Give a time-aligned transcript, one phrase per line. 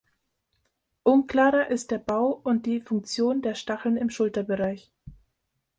[1.03, 4.91] Unklarer ist der Bau und die Funktion der Stacheln im Schulterbereich.